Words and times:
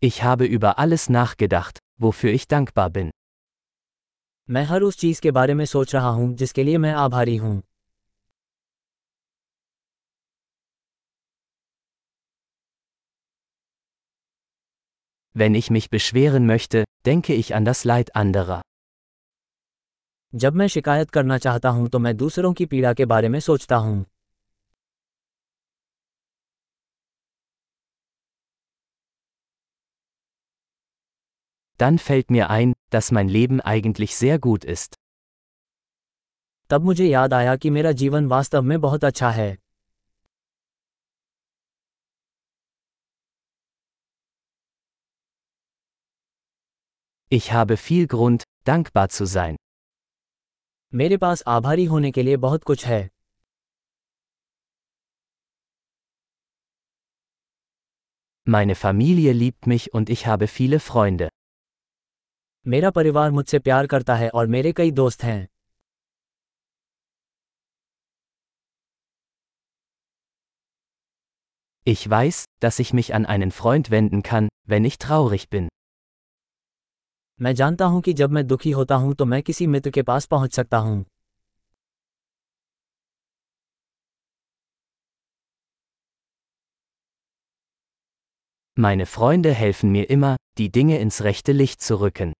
Ich 0.00 0.22
habe 0.22 0.44
über 0.44 0.78
alles 0.78 1.08
nachgedacht, 1.08 1.80
wofür 2.00 2.32
ich 2.32 2.46
dankbar 2.46 2.90
bin. 2.90 3.10
मैं 4.50 4.62
हर 4.64 4.82
उस 4.82 4.96
चीज 4.98 5.20
के 5.20 5.30
बारे 5.30 5.54
में 5.54 5.64
सोच 5.64 5.94
रहा 5.94 6.08
हूं 6.08 6.34
जिसके 6.34 6.64
लिए 6.64 6.78
मैं 6.78 6.92
आभारी 6.92 7.36
हूं 7.36 7.60
Wenn 15.36 15.54
ich 15.54 15.70
mich 15.70 15.90
beschweren 15.90 16.46
möchte, 16.46 16.84
denke 17.06 17.34
ich 17.34 17.54
an 17.54 17.64
das 17.64 17.84
Leid 17.84 18.14
anderer. 18.22 18.60
जब 20.34 20.54
मैं 20.54 20.66
शिकायत 20.68 21.10
करना 21.10 21.38
चाहता 21.38 21.68
हूं 21.68 21.88
तो 21.88 21.98
मैं 21.98 22.16
दूसरों 22.16 22.52
की 22.52 22.66
पीड़ा 22.66 22.92
के 22.94 23.04
बारे 23.04 23.28
में 23.28 23.40
सोचता 23.40 23.76
हूं 23.76 24.02
Dann 31.77 31.97
fällt 31.99 32.29
mir 32.31 32.49
ein, 32.49 32.73
dass 32.89 33.11
mein 33.11 33.29
Leben 33.29 33.61
eigentlich 33.61 34.15
sehr 34.15 34.39
gut 34.39 34.63
ist. 34.65 34.95
तब 36.69 36.81
मुझे 36.83 37.05
याद 37.05 37.33
आया 37.33 37.55
कि 37.55 37.69
मेरा 37.69 37.91
जीवन 38.01 38.27
वास्तव 38.27 38.61
में 38.61 38.79
बहुत 38.81 39.03
अच्छा 39.05 39.29
है 39.31 39.55
Ich 47.31 47.51
habe 47.51 47.77
viel 47.77 48.07
Grund, 48.07 48.43
dankbar 48.65 49.09
zu 49.09 49.25
sein. 49.25 49.55
मेरे 50.95 51.17
पास 51.17 51.43
आभारी 51.47 51.85
होने 51.85 52.11
के 52.11 52.23
लिए 52.23 52.37
बहुत 52.37 52.63
कुछ 52.63 52.85
है 52.85 53.07
Meine 58.45 58.75
Familie 58.75 59.33
liebt 59.33 59.67
mich 59.67 59.93
und 59.93 60.09
ich 60.09 60.27
habe 60.27 60.47
viele 60.47 60.79
Freunde. 60.79 61.29
मेरा 62.67 62.89
परिवार 62.89 63.31
मुझसे 63.31 63.59
प्यार 63.59 63.87
करता 63.87 64.15
है 64.15 64.29
और 64.29 64.47
मेरे 64.47 64.71
कई 64.71 64.91
दोस्त 64.91 65.23
हैं 65.23 65.47
Ich 71.87 72.09
weiß, 72.09 72.37
dass 72.63 72.79
ich 72.79 72.93
mich 72.93 73.13
an 73.13 73.25
einen 73.25 73.51
Freund 73.51 73.89
wenden 73.91 74.21
kann, 74.23 74.47
wenn 74.69 74.85
ich 74.85 74.97
traurig 74.97 75.49
bin. 75.49 75.67
मैं 77.41 77.53
जानता 77.55 77.85
हूं 77.85 77.99
कि 78.01 78.13
जब 78.13 78.31
मैं 78.31 78.45
दुखी 78.47 78.71
होता 78.71 78.95
हूं 78.95 79.13
तो 79.13 79.25
मैं 79.25 79.41
किसी 79.43 79.67
मित्र 79.67 79.91
के 79.91 80.01
पास 80.01 80.25
पहुंच 80.25 80.53
सकता 80.53 80.77
हूं 80.77 81.03
Meine 88.77 89.05
Freunde 89.05 89.51
helfen 89.53 89.91
mir 89.91 90.09
immer, 90.09 90.35
die 90.57 90.69
Dinge 90.71 90.97
ins 90.99 91.21
rechte 91.23 91.51
Licht 91.51 91.81
zu 91.81 91.99
rücken. 92.01 92.33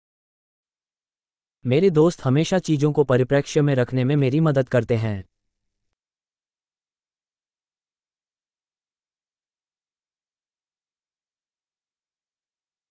मेरे 1.65 1.89
दोस्त 1.89 2.21
हमेशा 2.23 2.59
चीजों 2.59 2.91
को 2.93 3.03
परिप्रेक्ष्य 3.03 3.61
में 3.61 3.75
रखने 3.75 4.03
में 4.03 4.15
मेरी 4.15 4.39
मदद 4.39 4.69
करते 4.69 4.95
हैं 4.95 5.23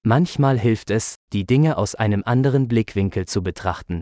Manchmal 0.04 0.58
hilft 0.58 0.90
es, 0.90 1.14
die 1.34 1.42
Dinge 1.50 1.74
aus 1.82 1.94
einem 1.94 2.22
anderen 2.26 2.66
Blickwinkel 2.70 3.26
zu 3.34 3.42
betrachten. 3.48 4.00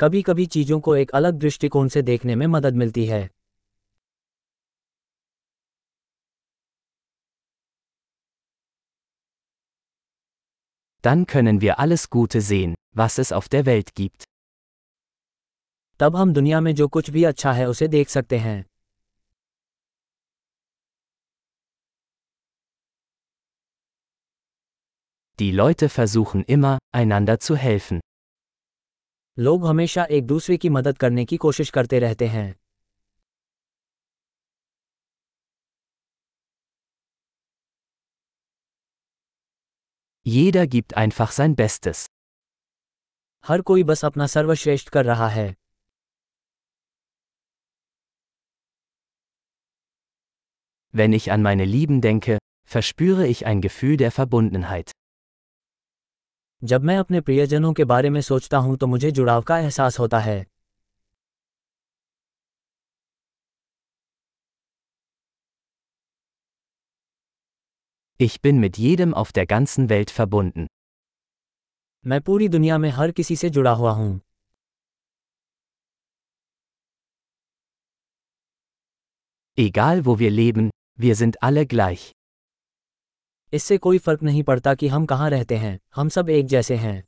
कभी 0.00 0.22
कभी 0.22 0.46
चीजों 0.46 0.80
को 0.80 0.96
एक 0.96 1.10
अलग 1.10 1.34
दृष्टिकोण 1.34 1.88
से 1.88 2.02
देखने 2.02 2.34
में 2.34 2.46
मदद 2.46 2.74
मिलती 2.74 3.06
है 3.06 3.28
Dann 11.04 11.24
können 11.34 11.60
wir 11.62 11.78
alles 11.84 12.04
Gute 12.16 12.40
sehen, 12.40 12.74
was 12.90 13.18
es 13.18 13.32
auf 13.32 13.48
der 13.48 13.64
Welt 13.66 13.94
gibt. 13.94 14.24
तब 15.98 16.16
हम 16.16 16.32
दुनिया 16.32 16.60
में 16.60 16.74
जो 16.74 16.88
कुछ 16.88 17.10
भी 17.10 17.24
अच्छा 17.24 17.52
है 17.52 17.68
उसे 17.68 17.88
देख 17.88 18.08
सकते 18.08 18.38
हैं 18.38 18.64
Die 25.40 25.50
Leute 25.52 25.88
versuchen 25.88 26.44
immer, 26.48 26.78
einander 26.96 27.38
zu 27.48 27.56
helfen. 27.64 28.00
लोग 29.38 29.66
हमेशा 29.66 30.04
एक 30.04 30.26
दूसरे 30.26 30.56
की 30.56 30.68
मदद 30.68 30.98
करने 30.98 31.24
की 31.24 31.36
कोशिश 31.36 31.70
करते 31.70 31.98
रहते 31.98 32.26
हैं 32.26 32.54
Jeder 40.26 40.66
gibt 40.66 40.96
einfach 40.96 41.30
sein 41.30 41.54
Bestes. 41.56 42.06
हर 43.44 43.60
कोई 43.60 43.82
बस 43.84 44.04
अपना 44.04 44.26
सर्वश्रेष्ठ 44.26 44.88
कर 44.88 45.04
रहा 45.04 45.28
है 45.28 45.54
Wenn 50.94 51.12
ich 51.12 51.30
an 51.32 51.42
meine 51.42 51.64
Lieben 51.66 52.00
denke, 52.00 52.38
verspüre 52.64 53.26
ich 53.26 53.46
ein 53.46 53.60
Gefühl 53.60 53.96
der 54.02 54.12
Verbundenheit. 54.18 54.92
जब 56.62 56.84
मैं 56.84 56.96
अपने 56.98 57.20
प्रियजनों 57.20 57.72
के 57.72 57.84
बारे 57.84 58.10
में 58.10 58.20
सोचता 58.20 58.58
हूं 58.58 58.76
तो 58.76 58.86
मुझे 58.86 59.10
जुड़ाव 59.10 59.42
का 59.42 59.58
एहसास 59.58 59.98
होता 59.98 60.18
है 60.18 60.44
Ich 68.20 68.40
bin 68.40 68.58
mit 68.60 68.78
jedem 68.78 69.12
auf 69.12 69.32
der 69.32 69.46
ganzen 69.46 69.90
Welt 69.90 70.10
verbunden. 70.10 70.66
मैं 72.05 72.19
पूरी 72.21 72.47
दुनिया 72.49 72.77
में 72.77 72.89
हर 72.89 73.11
किसी 73.11 73.35
से 73.35 73.49
जुड़ा 73.49 73.71
हुआ 73.71 73.91
हूँ 73.91 74.19
Egal 79.57 80.01
wo 80.05 80.13
wir 80.19 80.31
leben, 80.31 80.69
wir 80.99 81.15
sind 81.15 81.37
alle 81.43 81.65
gleich. 81.73 82.11
इससे 83.53 83.77
कोई 83.77 83.97
फ़र्क 83.97 84.23
नहीं 84.23 84.43
पड़ता 84.43 84.73
कि 84.75 84.87
हम 84.87 85.05
कहाँ 85.05 85.29
रहते 85.29 85.57
हैं 85.57 85.79
हम 85.95 86.09
सब 86.09 86.29
एक 86.29 86.45
जैसे 86.47 86.75
हैं 86.75 87.03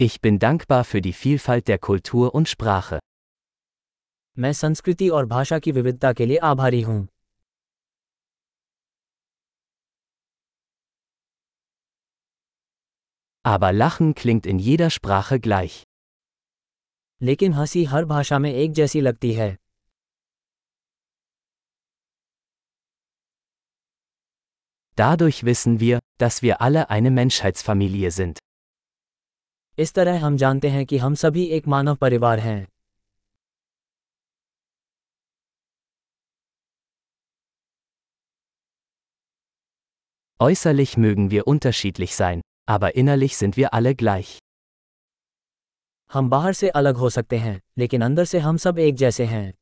Ich 0.00 0.20
bin 0.20 0.38
dankbar 0.38 0.82
für 0.84 1.00
die 1.00 1.12
Vielfalt 1.12 1.68
der 1.68 1.78
Kultur 1.78 2.34
und 2.34 2.48
Sprache. 2.48 2.98
मैं 4.36 4.52
संस्कृति 4.52 5.08
और 5.08 5.26
भाषा 5.26 5.58
की 5.58 5.72
विविधता 5.72 6.12
के 6.12 6.26
लिए 6.26 6.36
आभारी 6.52 6.80
हूँ 6.82 7.06
Aber 13.43 13.71
Lachen 13.73 14.15
klingt 14.15 14.45
in 14.45 14.59
jeder 14.59 14.89
Sprache 14.89 15.39
gleich. 15.39 15.83
लेकिन 17.21 17.53
हंसी 17.53 17.83
हर 17.83 18.05
भाषा 18.05 18.39
में 18.39 18.51
एक 18.53 18.71
जैसी 18.71 19.01
लगती 19.01 19.31
है 19.33 19.55
Dadurch 24.97 25.43
wissen 25.45 25.79
wir, 25.79 25.99
dass 26.17 26.41
wir 26.41 26.61
alle 26.61 26.89
eine 26.89 27.11
Menschheitsfamilie 27.11 28.11
sind. 28.11 28.39
इस 29.79 29.93
तरह 29.93 30.25
हम 30.25 30.37
जानते 30.37 30.69
हैं 30.69 30.85
कि 30.85 30.97
हम 30.97 31.15
सभी 31.15 31.45
एक 31.57 31.67
मानव 31.67 31.95
परिवार 31.95 32.39
हैं 32.39 32.67
Äußerlich 40.41 40.97
mögen 40.97 41.31
wir 41.31 41.47
unterschiedlich 41.47 42.15
sein, 42.15 42.41
aber 42.67 42.95
innerlich 42.95 43.37
sind 43.37 43.57
wir 43.57 43.73
alle 43.73 43.95
gleich. 43.95 44.37
हम 46.11 46.29
बाहर 46.29 46.53
से 46.53 46.69
अलग 46.69 46.95
हो 46.95 47.09
सकते 47.09 47.37
हैं 47.37 47.59
लेकिन 47.77 48.01
अंदर 48.01 48.25
से 48.25 48.39
हम 48.39 48.57
सब 48.57 48.79
एक 48.79 48.95
जैसे 48.95 49.25
हैं 49.25 49.53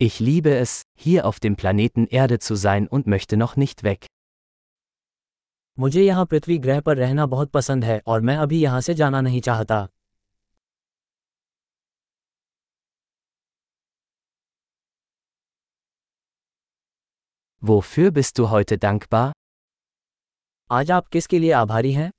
Ich 0.00 0.18
liebe 0.20 0.52
es, 0.60 0.70
hier 0.94 1.26
auf 1.26 1.38
dem 1.38 1.54
Planeten 1.54 2.06
Erde 2.08 2.38
zu 2.40 2.56
sein 2.56 2.88
und 2.88 3.06
möchte 3.06 3.36
noch 3.36 3.56
nicht 3.56 3.84
weg. 3.84 4.06
मुझे 5.78 6.02
यहाँ 6.02 6.24
पृथ्वी 6.26 6.58
ग्रह 6.58 6.80
पर 6.80 6.96
रहना 6.96 7.26
बहुत 7.26 7.50
पसंद 7.50 7.84
है 7.84 8.00
और 8.06 8.20
मैं 8.20 8.36
अभी 8.36 8.60
यहाँ 8.60 8.80
से 8.80 8.94
जाना 8.94 9.20
नहीं 9.20 9.40
चाहता 9.40 9.88
Wofür 17.62 18.10
bist 18.10 18.38
du 18.38 18.50
heute 18.50 18.78
dankbar? 18.78 19.32
आज 20.70 20.90
आप 20.90 21.06
किसके 21.06 21.38
लिए 21.38 21.52
आभारी 21.52 21.92
हैं 21.92 22.10